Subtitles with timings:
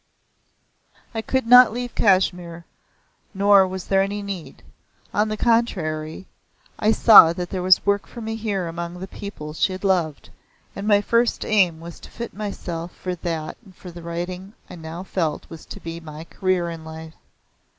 [1.13, 2.65] I could not leave Kashmir,
[3.35, 4.63] nor was there any need.
[5.13, 6.25] On the contrary
[6.79, 10.31] I saw that there was work for me here among the people she had loved,
[10.75, 14.75] and my first aim was to fit myself for that and for the writing I
[14.75, 17.13] now felt was to be my career in life.